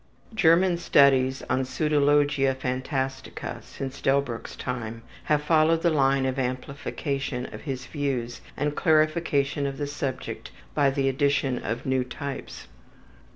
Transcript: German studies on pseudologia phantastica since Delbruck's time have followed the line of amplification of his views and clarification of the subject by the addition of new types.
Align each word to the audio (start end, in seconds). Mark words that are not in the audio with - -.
German 0.33 0.77
studies 0.79 1.43
on 1.43 1.61
pseudologia 1.61 2.55
phantastica 2.55 3.61
since 3.61 4.01
Delbruck's 4.01 4.55
time 4.55 5.03
have 5.25 5.43
followed 5.43 5.83
the 5.83 5.91
line 5.91 6.25
of 6.25 6.39
amplification 6.39 7.45
of 7.53 7.61
his 7.61 7.85
views 7.85 8.41
and 8.57 8.75
clarification 8.75 9.67
of 9.67 9.77
the 9.77 9.85
subject 9.85 10.49
by 10.73 10.89
the 10.89 11.07
addition 11.07 11.59
of 11.59 11.85
new 11.85 12.03
types. 12.03 12.65